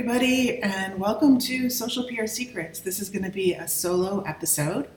[0.00, 2.80] everybody, and welcome to Social PR Secrets.
[2.80, 4.88] This is going to be a solo episode.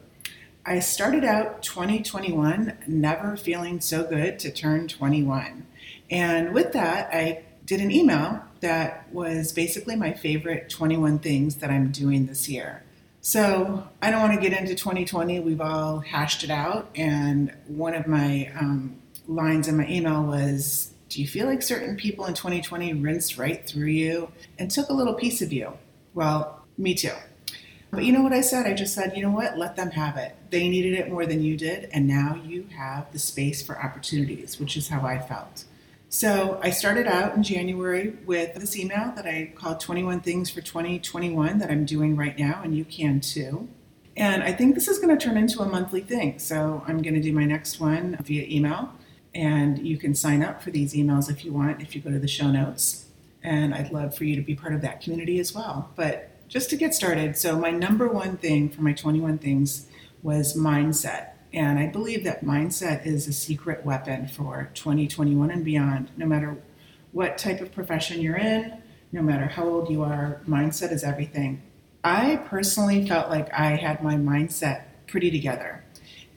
[0.65, 5.67] I started out 2021 never feeling so good to turn 21.
[6.09, 11.69] And with that, I did an email that was basically my favorite 21 things that
[11.69, 12.81] I'm doing this year.
[13.19, 15.41] So I don't want to get into 2020.
[15.41, 16.89] We've all hashed it out.
[16.95, 21.95] And one of my um, lines in my email was do you feel like certain
[21.95, 25.71] people in 2020 rinsed right through you and took a little piece of you?
[26.15, 27.13] Well, me too.
[27.91, 28.65] But you know what I said?
[28.65, 29.55] I just said, you know what?
[29.55, 30.35] Let them have it.
[30.49, 34.59] They needed it more than you did, and now you have the space for opportunities,
[34.59, 35.65] which is how I felt.
[36.09, 40.61] So I started out in January with this email that I called 21 Things for
[40.61, 43.67] 2021 that I'm doing right now, and you can too.
[44.17, 46.39] And I think this is going to turn into a monthly thing.
[46.39, 48.91] So I'm going to do my next one via email.
[49.35, 52.19] And you can sign up for these emails if you want, if you go to
[52.19, 53.05] the show notes.
[53.41, 55.89] And I'd love for you to be part of that community as well.
[55.95, 59.87] But just to get started, so my number one thing for my 21 things
[60.21, 61.29] was mindset.
[61.53, 66.09] And I believe that mindset is a secret weapon for 2021 and beyond.
[66.17, 66.57] No matter
[67.11, 71.61] what type of profession you're in, no matter how old you are, mindset is everything.
[72.03, 75.82] I personally felt like I had my mindset pretty together.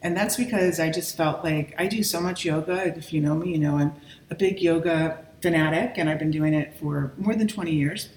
[0.07, 2.95] And that's because I just felt like I do so much yoga.
[2.97, 3.93] If you know me, you know I'm
[4.29, 8.07] a big yoga fanatic and I've been doing it for more than 20 years.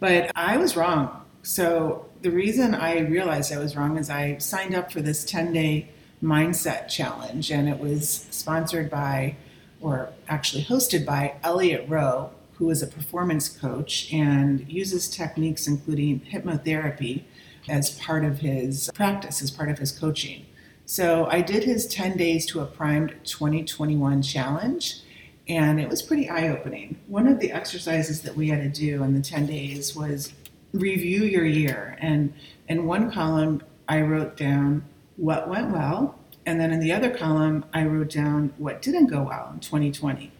[0.00, 1.22] But I was wrong.
[1.44, 5.52] So the reason I realized I was wrong is I signed up for this 10
[5.52, 9.36] day mindset challenge and it was sponsored by,
[9.80, 16.18] or actually hosted by Elliott Roe, who is a performance coach and uses techniques including
[16.18, 17.22] hypnotherapy
[17.68, 20.46] as part of his practice, as part of his coaching.
[20.86, 25.00] So I did his 10 days to a primed 2021 challenge,
[25.48, 26.98] and it was pretty eye opening.
[27.06, 30.32] One of the exercises that we had to do in the 10 days was
[30.72, 31.96] review your year.
[32.00, 32.32] And
[32.68, 34.84] in one column, I wrote down
[35.16, 39.24] what went well, and then in the other column, I wrote down what didn't go
[39.24, 40.32] well in 2020.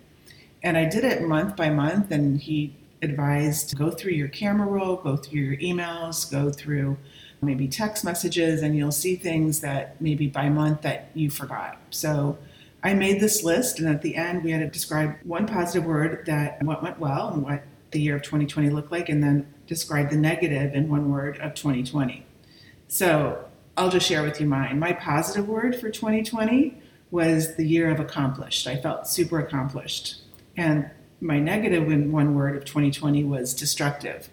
[0.62, 4.66] And I did it month by month, and he advised to go through your camera
[4.66, 6.97] roll, go through your emails, go through
[7.41, 11.78] maybe text messages, and you'll see things that maybe by month that you forgot.
[11.91, 12.37] So
[12.82, 16.25] I made this list, and at the end, we had to describe one positive word
[16.26, 20.10] that what went well and what the year of 2020 looked like, and then describe
[20.10, 22.25] the negative in one word of 2020.
[22.88, 23.44] So
[23.76, 24.78] I'll just share with you mine.
[24.78, 28.66] My positive word for 2020 was the year of accomplished.
[28.66, 30.22] I felt super accomplished.
[30.56, 34.28] And my negative in one word of 2020 was destructive.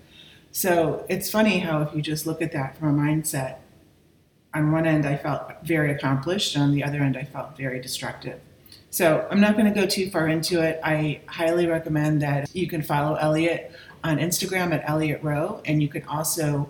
[0.51, 3.57] So it's funny how if you just look at that from a mindset,
[4.53, 7.81] on one end I felt very accomplished, and on the other end I felt very
[7.81, 8.39] destructive.
[8.89, 10.79] So I'm not going to go too far into it.
[10.81, 13.73] I highly recommend that you can follow Elliot
[14.05, 16.69] on Instagram at Elliott Roe, and you can also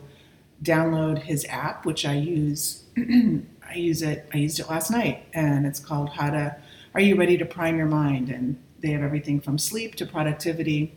[0.64, 2.84] download his app, which I use.
[2.98, 4.28] I use it.
[4.34, 6.56] I used it last night, and it's called How to.
[6.96, 8.30] Are you ready to prime your mind?
[8.30, 10.94] And they have everything from sleep to productivity.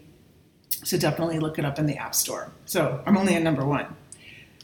[0.85, 2.53] So definitely look it up in the App Store.
[2.65, 3.97] So I'm only at number one.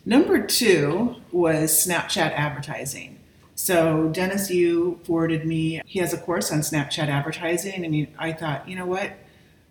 [0.04, 3.18] Number two was Snapchat advertising.
[3.54, 5.80] So Dennis Yu forwarded me.
[5.86, 9.12] He has a course on Snapchat advertising, and I thought, you know what?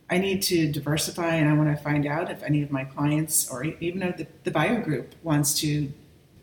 [0.10, 3.50] I need to diversify, and I want to find out if any of my clients
[3.50, 5.92] or even the, the buyer group wants to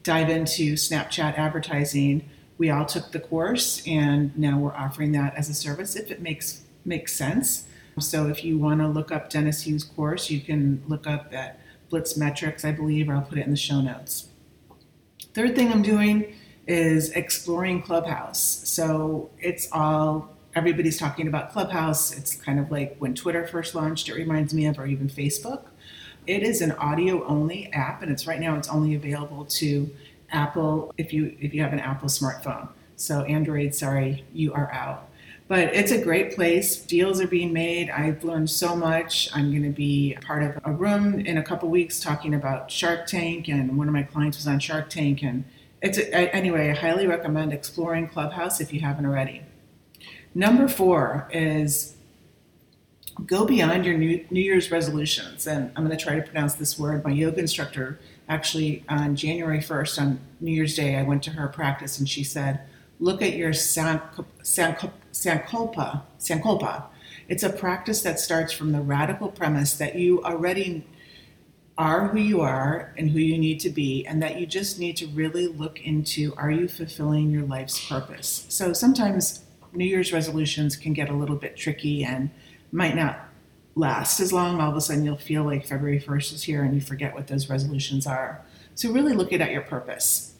[0.03, 2.29] dive into Snapchat advertising.
[2.59, 6.21] We all took the course, and now we're offering that as a service if it
[6.21, 7.67] makes makes sense.
[7.99, 11.61] So if you want to look up Dennis Yu's course, you can look up at
[11.89, 14.29] Blitz Metrics, I believe, or I'll put it in the show notes.
[15.35, 16.35] Third thing I'm doing
[16.67, 18.41] is exploring Clubhouse.
[18.69, 22.17] So it's all everybody's talking about Clubhouse.
[22.17, 25.65] It's kind of like when Twitter first launched, it reminds me of, or even Facebook.
[26.27, 29.91] It is an audio only app, and it's right now it's only available to
[30.31, 32.69] Apple if you if you have an Apple smartphone.
[32.97, 35.10] So Android, sorry, you are out.
[35.51, 36.77] But it's a great place.
[36.77, 37.91] Deals are being made.
[37.91, 39.29] I've learned so much.
[39.35, 43.09] I'm going to be part of a room in a couple weeks talking about Shark
[43.09, 45.25] Tank, and one of my clients was on Shark Tank.
[45.25, 45.45] And
[45.83, 49.43] it's a, anyway, I highly recommend exploring Clubhouse if you haven't already.
[50.37, 51.97] Number four is
[53.27, 55.49] go beyond your New, New Year's resolutions.
[55.49, 57.03] And I'm going to try to pronounce this word.
[57.03, 57.99] My yoga instructor
[58.29, 62.23] actually on January 1st, on New Year's Day, I went to her practice and she
[62.23, 62.61] said,
[63.01, 66.85] look at your sankalpa, sankalpa.
[67.29, 70.87] It's a practice that starts from the radical premise that you already
[71.79, 74.97] are who you are and who you need to be, and that you just need
[74.99, 78.45] to really look into are you fulfilling your life's purpose?
[78.51, 82.31] So sometimes New Year's resolutions can get a little bit tricky and
[82.71, 83.21] might not
[83.77, 84.61] last as long.
[84.61, 87.29] All of a sudden, you'll feel like February 1st is here and you forget what
[87.29, 88.43] those resolutions are.
[88.75, 90.35] So, really looking at your purpose.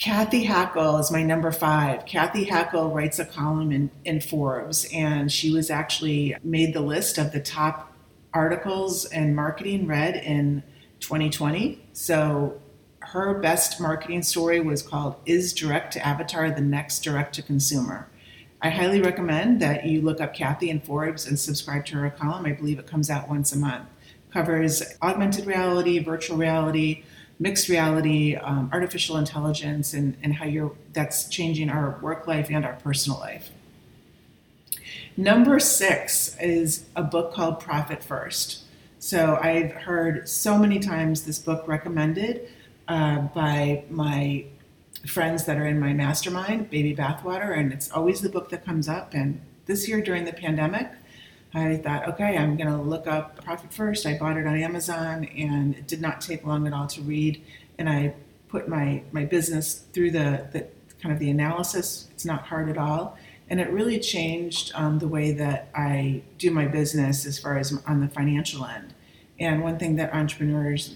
[0.00, 2.06] Cathy Hackl is my number five.
[2.06, 7.18] Cathy Hackl writes a column in, in Forbes, and she was actually made the list
[7.18, 7.92] of the top
[8.32, 10.62] articles and marketing read in
[11.00, 11.86] 2020.
[11.92, 12.58] So
[13.00, 18.08] her best marketing story was called Is Direct to Avatar the Next Direct to Consumer?
[18.62, 22.46] I highly recommend that you look up Cathy in Forbes and subscribe to her column.
[22.46, 23.86] I believe it comes out once a month.
[24.32, 27.02] Covers augmented reality, virtual reality,
[27.40, 32.64] mixed reality, um, artificial intelligence, and, and how you're, that's changing our work life and
[32.64, 33.50] our personal life.
[35.16, 38.64] Number six is a book called Profit First.
[38.98, 42.48] So I've heard so many times this book recommended
[42.86, 44.44] uh, by my
[45.06, 48.88] friends that are in my mastermind, Baby Bathwater, and it's always the book that comes
[48.88, 49.14] up.
[49.14, 50.90] And this year during the pandemic,
[51.52, 54.06] I thought, okay, I'm going to look up Profit First.
[54.06, 57.42] I bought it on Amazon, and it did not take long at all to read.
[57.78, 58.14] And I
[58.48, 60.66] put my my business through the, the
[61.02, 62.08] kind of the analysis.
[62.12, 63.18] It's not hard at all,
[63.48, 67.76] and it really changed um, the way that I do my business as far as
[67.86, 68.94] on the financial end.
[69.40, 70.94] And one thing that entrepreneurs,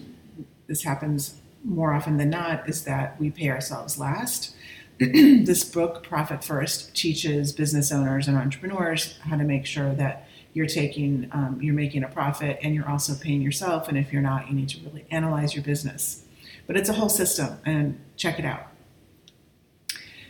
[0.68, 4.54] this happens more often than not, is that we pay ourselves last.
[4.98, 10.23] this book, Profit First, teaches business owners and entrepreneurs how to make sure that
[10.54, 13.88] you're taking um, you're making a profit and you're also paying yourself.
[13.88, 16.24] And if you're not you need to really analyze your business.
[16.66, 18.68] But it's a whole system and check it out.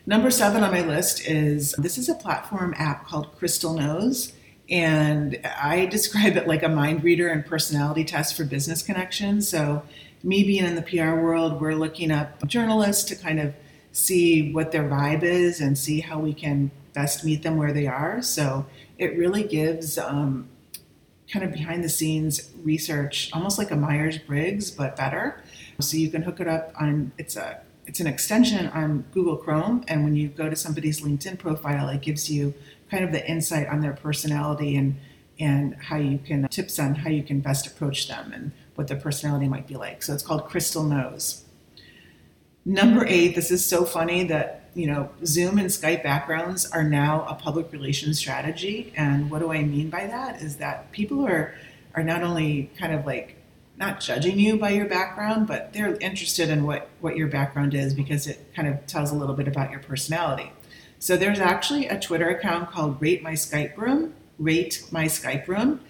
[0.06, 4.32] Number seven on my list is this is a platform app called crystal knows
[4.70, 9.82] and i describe it like a mind reader and personality test for business connections so
[10.22, 13.54] me being in the pr world we're looking up journalists to kind of
[13.94, 17.86] see what their vibe is and see how we can best meet them where they
[17.86, 18.20] are.
[18.22, 18.66] So
[18.98, 20.48] it really gives um,
[21.30, 25.42] kind of behind the scenes research, almost like a Myers Briggs, but better.
[25.80, 29.84] So you can hook it up on it's a it's an extension on Google Chrome,
[29.88, 32.54] and when you go to somebody's LinkedIn profile, it gives you
[32.90, 34.96] kind of the insight on their personality and
[35.40, 38.98] and how you can tips on how you can best approach them and what their
[38.98, 40.02] personality might be like.
[40.02, 41.44] So it's called Crystal Knows.
[42.64, 47.24] Number eight, this is so funny that you know, Zoom and Skype backgrounds are now
[47.28, 48.92] a public relations strategy.
[48.96, 50.42] And what do I mean by that?
[50.42, 51.54] Is that people are
[51.94, 53.36] are not only kind of like
[53.76, 57.94] not judging you by your background, but they're interested in what what your background is
[57.94, 60.52] because it kind of tells a little bit about your personality.
[60.98, 65.80] So there's actually a Twitter account called Rate My Skype Room, Rate My Skype Room,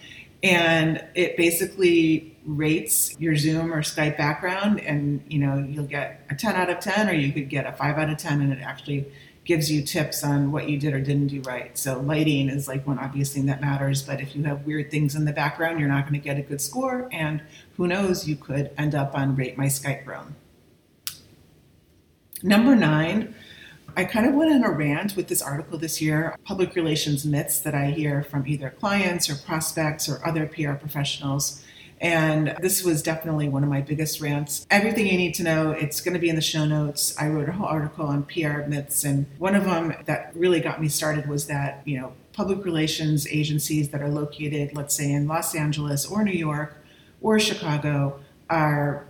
[0.44, 6.34] and it basically rates your Zoom or Skype background, and you know you'll get a
[6.34, 8.60] 10 out of 10, or you could get a 5 out of 10, and it
[8.60, 9.10] actually
[9.44, 11.76] gives you tips on what you did or didn't do right.
[11.76, 15.14] So lighting is like one obvious thing that matters, but if you have weird things
[15.14, 17.42] in the background, you're not going to get a good score, and
[17.76, 20.36] who knows, you could end up on Rate My Skype Room.
[22.42, 23.34] Number nine,
[23.96, 27.60] I kind of went on a rant with this article this year, public relations myths
[27.60, 31.64] that I hear from either clients or prospects or other PR professionals
[32.04, 34.66] and this was definitely one of my biggest rants.
[34.70, 37.16] Everything you need to know, it's going to be in the show notes.
[37.18, 40.82] I wrote a whole article on PR myths, and one of them that really got
[40.82, 45.26] me started was that, you know, public relations agencies that are located, let's say, in
[45.26, 46.76] Los Angeles or New York
[47.22, 48.20] or Chicago
[48.50, 49.06] are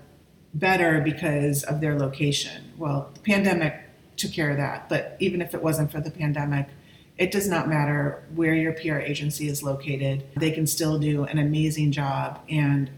[0.53, 2.73] better because of their location.
[2.79, 3.84] Well, the pandemic
[4.16, 6.68] took care of that, but even if it wasn't for the pandemic,
[7.16, 11.38] it does not matter where your PR agency is located, they can still do an
[11.38, 12.40] amazing job.
[12.49, 12.90] And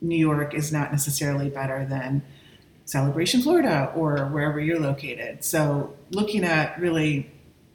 [0.00, 2.22] New York is not necessarily better than
[2.84, 5.44] Celebration, Florida, or wherever you're located.
[5.44, 7.30] So, looking at really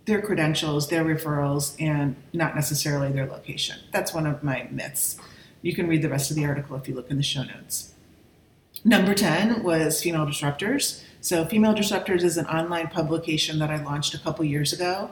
[0.05, 3.77] their credentials, their referrals, and not necessarily their location.
[3.91, 5.17] That's one of my myths.
[5.61, 7.93] You can read the rest of the article if you look in the show notes.
[8.83, 11.01] Number 10 was Female Disruptors.
[11.25, 15.10] So, Female Disruptors is an online publication that I launched a couple years ago.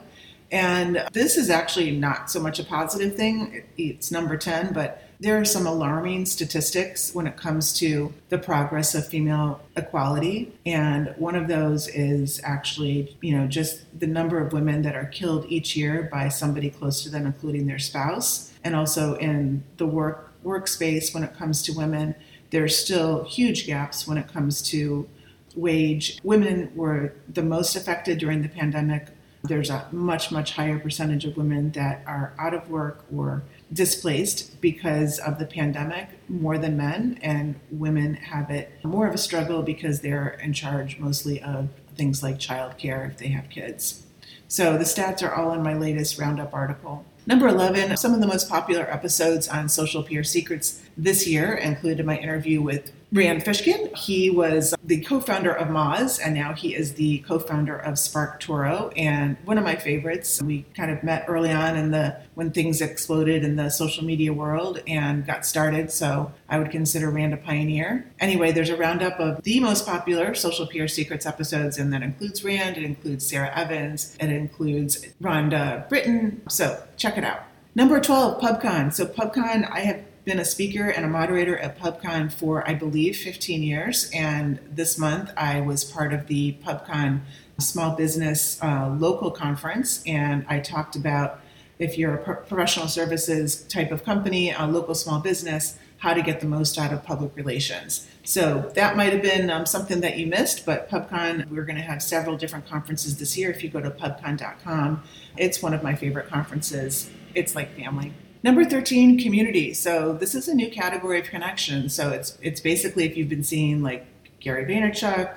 [0.52, 3.64] And this is actually not so much a positive thing.
[3.80, 8.94] It's number 10, but there are some alarming statistics when it comes to the progress
[8.94, 10.54] of female equality.
[10.68, 15.06] And one of those is actually, you know, just the number of women that are
[15.06, 18.54] killed each year by somebody close to them, including their spouse.
[18.64, 22.14] And also in the work workspace when it comes to women,
[22.52, 25.10] there's still huge gaps when it comes to
[25.56, 26.20] wage.
[26.24, 29.08] Women were the most affected during the pandemic
[29.44, 33.44] there's a much, much higher percentage of women that are out of work or
[33.74, 39.18] displaced because of the pandemic more than men, and women have it more of a
[39.18, 44.04] struggle because they're in charge mostly of things like childcare if they have kids.
[44.48, 47.06] So the stats are all in my latest Roundup article.
[47.26, 52.06] Number 11, some of the most popular episodes on Social PR Secrets this year included
[52.06, 53.96] my interview with Rand Fishkin.
[53.96, 57.94] He was the co founder of Moz, and now he is the co founder of
[57.94, 60.42] SparkToro, and one of my favorites.
[60.42, 64.34] We kind of met early on in the when things exploded in the social media
[64.34, 68.12] world and got started, so I would consider Rand a pioneer.
[68.20, 72.44] Anyway, there's a roundup of the most popular Social PR Secrets episodes, and that includes
[72.44, 76.42] Rand, it includes Sarah Evans, it includes Rhonda Britten.
[76.50, 77.44] so check it out.
[77.76, 78.94] Number 12, PubCon.
[78.94, 83.18] So, PubCon, I have been a speaker and a moderator at PubCon for, I believe,
[83.18, 84.10] 15 years.
[84.14, 87.22] And this month I was part of the PubCon
[87.60, 90.04] Small Business uh, Local Conference.
[90.06, 91.42] And I talked about
[91.80, 96.42] if you're a professional services type of company, a local small business, how to get
[96.42, 98.06] the most out of public relations.
[98.26, 101.82] So that might have been um, something that you missed, but PubCon, we're going to
[101.82, 103.50] have several different conferences this year.
[103.50, 105.02] If you go to pubcon.com,
[105.38, 107.10] it's one of my favorite conferences.
[107.36, 108.12] It's like family.
[108.44, 109.74] Number 13, community.
[109.74, 111.88] So this is a new category of connection.
[111.88, 114.06] So it's it's basically if you've been seeing like
[114.42, 115.34] Gary Vaynerchuk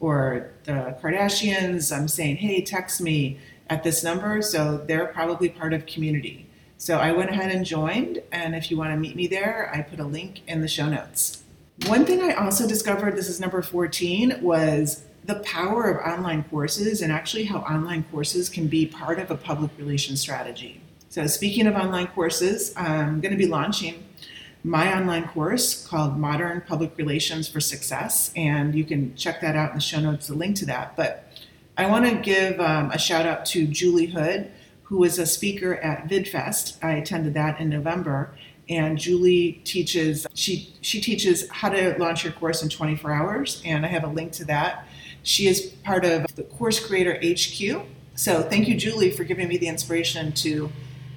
[0.00, 3.38] or the Kardashians, I'm saying, hey, text me
[3.70, 4.42] at this number.
[4.42, 6.49] So they're probably part of community.
[6.80, 9.82] So I went ahead and joined, and if you want to meet me there, I
[9.82, 11.42] put a link in the show notes.
[11.84, 17.02] One thing I also discovered, this is number 14, was the power of online courses
[17.02, 20.80] and actually how online courses can be part of a public relations strategy.
[21.10, 24.02] So, speaking of online courses, I'm going to be launching
[24.64, 29.68] my online course called Modern Public Relations for Success, and you can check that out
[29.68, 30.96] in the show notes, the link to that.
[30.96, 31.30] But
[31.76, 34.50] I want to give um, a shout out to Julie Hood,
[34.90, 36.76] who was a speaker at VidFest.
[36.84, 38.34] I attended that in November,
[38.68, 43.86] and Julie teaches she she teaches how to launch your course in 24 hours, and
[43.86, 44.86] I have a link to that.
[45.22, 47.86] She is part of the Course Creator HQ.
[48.16, 50.70] So thank you, Julie, for giving me the inspiration to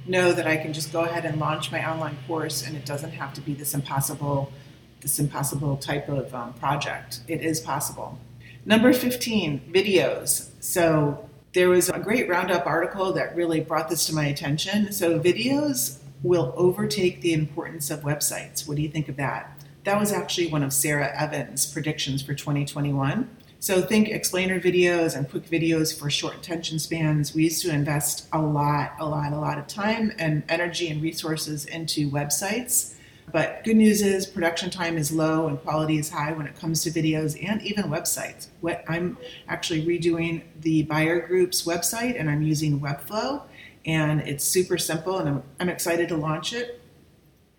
[0.05, 3.11] know that I can just go ahead and launch my online course and it doesn't
[3.11, 4.51] have to be this impossible
[4.99, 7.21] this impossible type of um, project.
[7.27, 8.19] It is possible.
[8.65, 10.49] Number 15, videos.
[10.61, 14.91] So there was a great roundup article that really brought this to my attention.
[14.91, 18.67] So videos will overtake the importance of websites.
[18.67, 19.63] What do you think of that?
[19.83, 23.29] That was actually one of Sarah Evans' predictions for 2021.
[23.59, 27.35] So think explainer videos and quick videos for short attention spans.
[27.35, 31.01] We used to invest a lot, a lot, a lot of time and energy and
[31.01, 32.95] resources into websites.
[33.31, 36.83] But good news is production time is low and quality is high when it comes
[36.83, 38.47] to videos and even websites.
[38.61, 43.43] What I'm actually redoing the buyer group's website and I'm using Webflow
[43.85, 46.81] and it's super simple and I'm, I'm excited to launch it.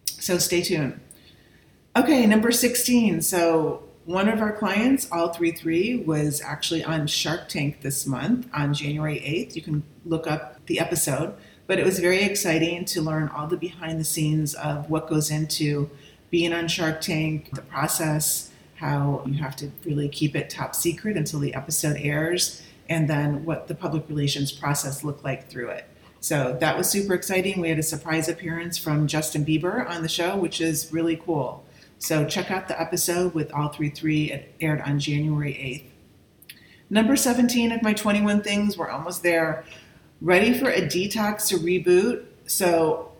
[0.07, 1.01] So stay tuned.
[1.97, 3.23] Okay, number 16.
[3.23, 9.21] So one of our clients, All33, was actually on Shark Tank this month on January
[9.21, 9.57] 8th.
[9.57, 11.35] You can look up the episode,
[11.67, 15.31] but it was very exciting to learn all the behind the scenes of what goes
[15.31, 15.91] into
[16.31, 21.17] being on Shark Tank, the process, how you have to really keep it top secret
[21.17, 25.89] until the episode airs, and then what the public relations process looked like through it.
[26.21, 27.61] So that was super exciting.
[27.61, 31.65] We had a surprise appearance from Justin Bieber on the show, which is really cool.
[31.99, 34.31] So check out the episode with All33.
[34.31, 36.57] It aired on January 8th.
[36.91, 39.65] Number 17 of my 21 things, we're almost there.
[40.21, 42.25] Ready for a detox to reboot.
[42.47, 43.11] So,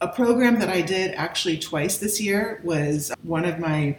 [0.00, 3.96] a program that I did actually twice this year was one of my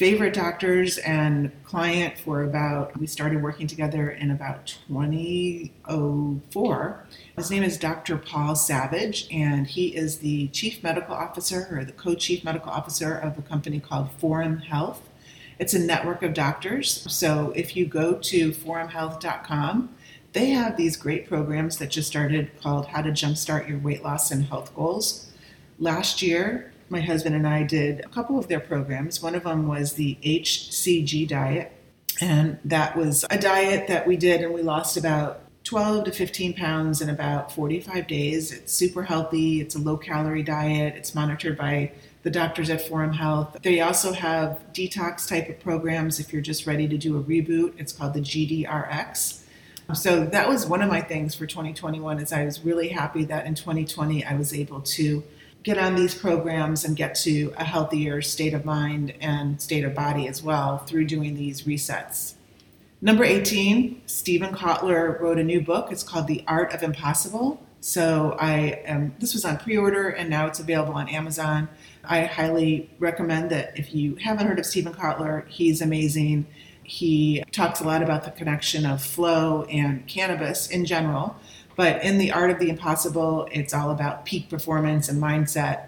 [0.00, 7.06] favorite doctors and client for about, we started working together in about 2004.
[7.36, 8.16] His name is Dr.
[8.16, 13.14] Paul Savage, and he is the chief medical officer or the co chief medical officer
[13.14, 15.06] of a company called Forum Health.
[15.58, 17.06] It's a network of doctors.
[17.12, 19.94] So if you go to forumhealth.com,
[20.32, 24.30] they have these great programs that just started called How to Jumpstart Your Weight Loss
[24.30, 25.30] and Health Goals.
[25.78, 29.22] Last year, my husband and I did a couple of their programs.
[29.22, 31.72] One of them was the HCG diet,
[32.20, 36.54] and that was a diet that we did, and we lost about 12 to 15
[36.54, 38.52] pounds in about 45 days.
[38.52, 43.12] It's super healthy, it's a low calorie diet, it's monitored by the doctors at Forum
[43.12, 43.56] Health.
[43.62, 47.74] They also have detox type of programs if you're just ready to do a reboot.
[47.78, 49.39] It's called the GDRX.
[49.94, 53.46] So that was one of my things for 2021 is I was really happy that
[53.46, 55.22] in 2020 I was able to
[55.62, 59.94] get on these programs and get to a healthier state of mind and state of
[59.94, 62.34] body as well through doing these resets.
[63.02, 65.90] Number 18, Steven Kotler wrote a new book.
[65.90, 67.62] It's called The Art of Impossible.
[67.80, 71.68] So I am this was on pre-order and now it's available on Amazon.
[72.04, 76.46] I highly recommend that if you haven't heard of Steven Kotler, he's amazing.
[76.90, 81.36] He talks a lot about the connection of flow and cannabis in general,
[81.76, 85.86] But in The Art of the Impossible, it's all about peak performance and mindset.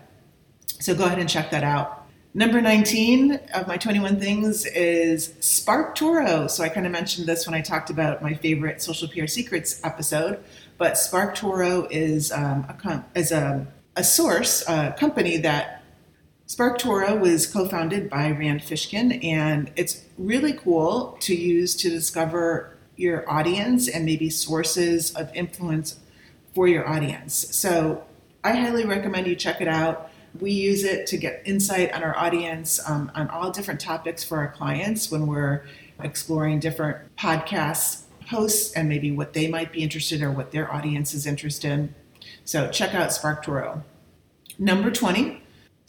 [0.79, 2.07] So go ahead and check that out.
[2.35, 6.47] Number 19 of my 21 things is Spark Toro.
[6.47, 9.81] So I kind of mentioned this when I talked about my favorite social PR secrets
[9.83, 10.43] episode,
[10.79, 13.67] but Spark Toro is um, a, is a,
[13.97, 15.82] a source, a company that
[16.53, 22.77] Spark Toro was co-founded by Rand Fishkin, and it's really cool to use to discover
[22.95, 25.99] your audience and maybe sources of influence
[26.55, 27.57] for your audience.
[27.57, 28.05] So
[28.45, 30.11] I highly recommend you check it out.
[30.41, 34.37] We use it to get insight on our audience um, on all different topics for
[34.37, 35.65] our clients when we're
[36.03, 41.15] exploring different podcast hosts and maybe what they might be interested or what their audience
[41.15, 41.95] is interested in.
[42.45, 43.85] So check out SparkToro.
[44.59, 45.42] Number 20.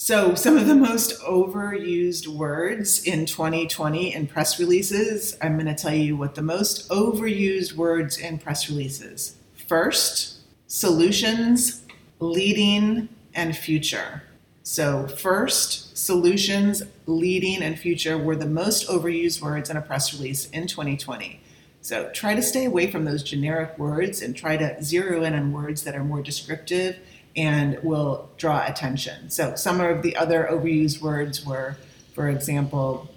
[0.06, 5.82] So, some of the most overused words in 2020 in press releases, I'm going to
[5.82, 9.38] tell you what the most overused words in press releases.
[9.66, 11.86] First, solutions,
[12.20, 14.24] leading, and future.
[14.64, 20.50] So, first, solutions, leading, and future were the most overused words in a press release
[20.50, 21.40] in 2020.
[21.80, 25.54] So, try to stay away from those generic words and try to zero in on
[25.54, 27.00] words that are more descriptive
[27.36, 29.30] and will draw attention.
[29.30, 31.78] So, some of the other overused words were,
[32.14, 33.10] for example,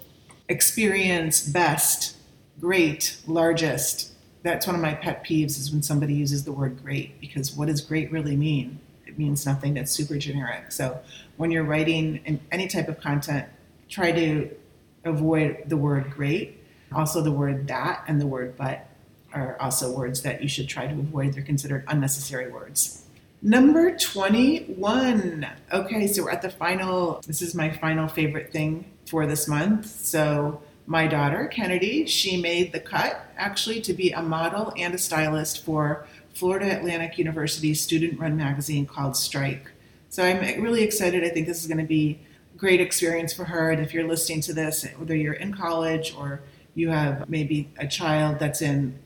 [0.49, 2.17] experience, best,
[2.59, 4.13] great, largest.
[4.43, 7.67] That's one of my pet peeves is when somebody uses the word great because what
[7.67, 8.79] does great really mean?
[9.05, 10.71] It means nothing that's super generic.
[10.71, 10.99] So,
[11.37, 13.47] when you're writing any type of content,
[13.89, 14.49] try to
[15.05, 16.63] avoid the word great.
[16.91, 18.87] Also, the word that and the word but
[19.33, 21.33] are also words that you should try to avoid.
[21.33, 23.03] They're considered unnecessary words.
[23.41, 25.47] Number 21.
[25.71, 29.85] Okay, so we're at the final, this is my final favorite thing for this month.
[29.85, 34.97] So, my daughter, Kennedy, she made the cut actually to be a model and a
[34.97, 39.69] stylist for Florida Atlantic University's student run magazine called Strike.
[40.09, 41.25] So I'm really excited.
[41.25, 42.19] I think this is going to be
[42.55, 43.71] a great experience for her.
[43.71, 46.41] And if you're listening to this, whether you're in college or
[46.73, 48.97] you have maybe a child that's in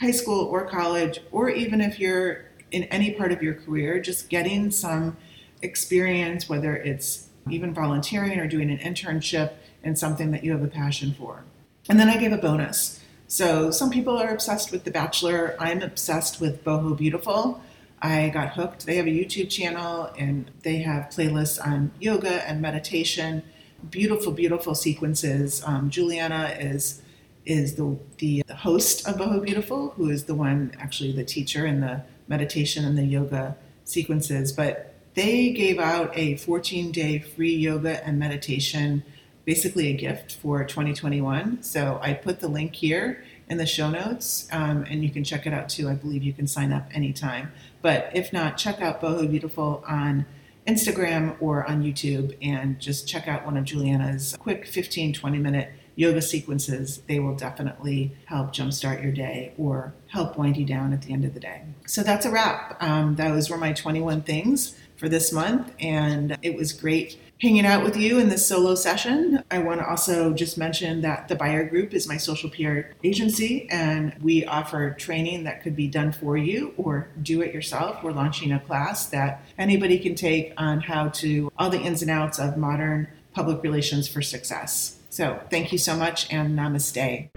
[0.00, 4.28] high school or college, or even if you're in any part of your career, just
[4.28, 5.16] getting some
[5.62, 9.52] experience, whether it's even volunteering or doing an internship
[9.84, 11.44] in something that you have a passion for.
[11.88, 13.00] And then I gave a bonus.
[13.28, 15.56] So some people are obsessed with The Bachelor.
[15.60, 17.62] I'm obsessed with Boho Beautiful.
[18.02, 18.86] I got hooked.
[18.86, 23.42] They have a YouTube channel and they have playlists on yoga and meditation.
[23.88, 25.62] Beautiful, beautiful sequences.
[25.64, 27.02] Um, Juliana is
[27.46, 31.82] is the, the host of Boho Beautiful, who is the one actually the teacher in
[31.82, 34.52] the meditation and the yoga sequences.
[34.52, 39.04] But they gave out a 14 day free yoga and meditation,
[39.44, 41.62] basically a gift for 2021.
[41.62, 45.46] So I put the link here in the show notes, um, and you can check
[45.46, 45.88] it out too.
[45.88, 47.52] I believe you can sign up anytime.
[47.82, 50.26] But if not, check out Boho Beautiful on
[50.66, 55.70] Instagram or on YouTube and just check out one of Juliana's quick 15, 20 minute
[55.96, 57.00] yoga sequences.
[57.06, 61.24] They will definitely help jumpstart your day or help wind you down at the end
[61.24, 61.62] of the day.
[61.86, 62.82] So that's a wrap.
[62.82, 67.82] Um, those were my 21 things for this month, and it was great hanging out
[67.82, 69.42] with you in this solo session.
[69.50, 73.68] I want to also just mention that the Buyer Group is my social PR agency,
[73.70, 78.02] and we offer training that could be done for you or do it yourself.
[78.02, 82.10] We're launching a class that anybody can take on how to all the ins and
[82.10, 84.96] outs of modern public relations for success.
[85.14, 87.30] So, thank you so much and namaste.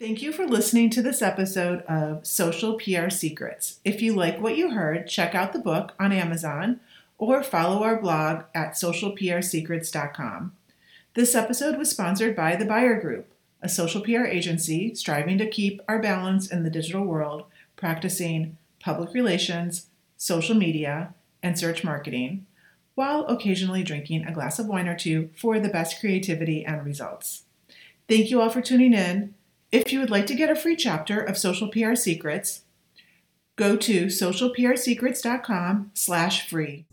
[0.00, 3.80] Thank you for listening to this episode of Social PR Secrets.
[3.84, 6.80] If you like what you heard, check out the book on Amazon
[7.22, 10.52] or follow our blog at socialprsecrets.com.
[11.14, 13.32] This episode was sponsored by The Buyer Group,
[13.62, 17.44] a social PR agency striving to keep our balance in the digital world,
[17.76, 22.44] practicing public relations, social media, and search marketing,
[22.96, 27.44] while occasionally drinking a glass of wine or two for the best creativity and results.
[28.08, 29.34] Thank you all for tuning in.
[29.70, 32.62] If you would like to get a free chapter of Social PR Secrets,
[33.62, 36.84] go to socialprsecrets.com slash free.